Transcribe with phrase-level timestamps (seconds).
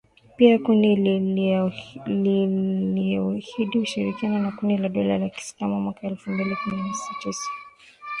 [0.37, 6.93] Pia kundi liliahidi ushirika na Kundi la dola ya Kiislamu mwaka elfu mbili kumi na
[7.23, 7.49] tisa